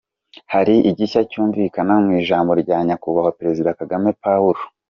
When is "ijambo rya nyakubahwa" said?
2.21-3.35